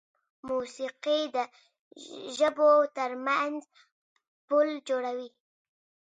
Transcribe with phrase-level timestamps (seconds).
[0.49, 1.37] موسیقي د
[2.37, 3.61] ژبو تر منځ
[4.47, 5.29] پل جوړوي.